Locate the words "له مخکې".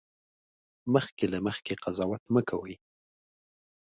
1.33-1.73